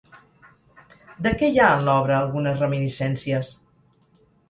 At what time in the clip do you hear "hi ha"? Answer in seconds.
1.51-1.69